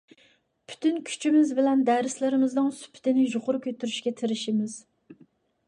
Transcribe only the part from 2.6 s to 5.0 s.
سۈپىتىنى يۇقىرى كۆتۈرۈشكە تىرىشىمىز.